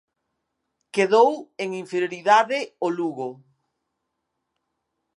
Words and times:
Quedou 0.95 1.31
en 1.63 1.69
inferioridade 1.83 2.59
o 2.85 2.87
Lugo. 2.97 3.29